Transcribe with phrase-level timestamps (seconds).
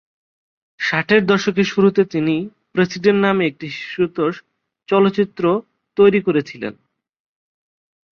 [0.79, 2.35] ষাটের দশকের শুরুতে তিনি
[2.73, 4.33] ‘প্রেসিডেন্ট’ নামে একটি শিশুতোষ
[4.89, 5.43] চলচ্চিত্র
[5.97, 6.73] তৈরি করেছিলেন।